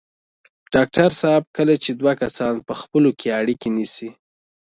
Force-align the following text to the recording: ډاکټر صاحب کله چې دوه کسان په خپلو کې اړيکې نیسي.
ډاکټر 0.73 1.09
صاحب 1.21 1.43
کله 1.57 1.73
چې 1.83 1.91
دوه 1.99 2.13
کسان 2.21 2.53
په 2.67 2.73
خپلو 2.81 3.09
کې 3.19 3.35
اړيکې 3.39 3.69
نیسي. 3.75 4.09